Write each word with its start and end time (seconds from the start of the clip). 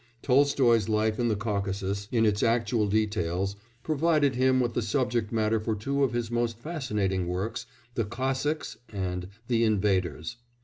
Tolstoy's 0.23 0.89
life 0.89 1.19
in 1.19 1.27
the 1.27 1.35
Caucasus, 1.35 2.07
in 2.11 2.25
its 2.25 2.41
actual 2.41 2.87
details, 2.87 3.55
provided 3.83 4.33
him 4.33 4.59
with 4.59 4.73
the 4.73 4.81
subject 4.81 5.31
matter 5.31 5.59
for 5.59 5.75
two 5.75 6.03
of 6.03 6.13
his 6.13 6.31
most 6.31 6.57
fascinating 6.57 7.27
works, 7.27 7.67
The 7.93 8.05
Cossacks, 8.05 8.77
and 8.91 9.27
The 9.47 9.63
Invaders. 9.63 10.37